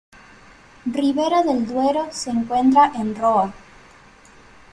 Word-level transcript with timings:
Ribera 0.95 1.43
del 1.43 1.63
Duero 1.67 2.07
se 2.11 2.31
encuentra 2.31 2.91
en 2.95 3.15
Roa. 3.15 3.53